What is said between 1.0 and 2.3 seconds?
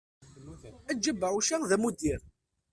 abeɛɛuc-a d amuddir.